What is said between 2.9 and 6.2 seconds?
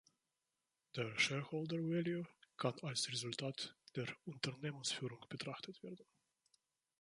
Resultat der Unternehmensführung betrachtet werden.